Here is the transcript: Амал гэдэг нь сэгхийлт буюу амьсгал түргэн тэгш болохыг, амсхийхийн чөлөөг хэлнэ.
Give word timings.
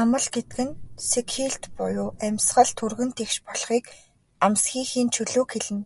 Амал 0.00 0.26
гэдэг 0.34 0.58
нь 0.66 0.74
сэгхийлт 1.08 1.64
буюу 1.76 2.10
амьсгал 2.26 2.70
түргэн 2.78 3.10
тэгш 3.18 3.36
болохыг, 3.46 3.84
амсхийхийн 4.44 5.08
чөлөөг 5.14 5.48
хэлнэ. 5.52 5.82